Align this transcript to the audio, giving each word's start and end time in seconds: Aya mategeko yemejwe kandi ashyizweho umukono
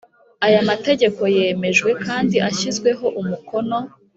Aya 0.45 0.59
mategeko 0.69 1.21
yemejwe 1.35 1.89
kandi 2.05 2.35
ashyizweho 2.49 3.05
umukono 3.21 3.77